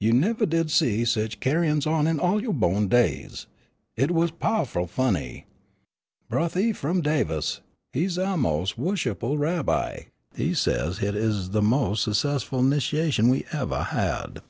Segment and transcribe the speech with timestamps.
[0.00, 3.46] "You nevah did see sich ca'in's on in all yo' bo'n days.
[3.94, 5.46] It was pow'ful funny.
[6.28, 7.60] Broth' Eph'am Davis,
[7.92, 13.84] he's ouah Mos' Wusshipful Rabbi, he says hit uz de mos' s'cessful 'nitination we evah
[13.90, 14.42] had.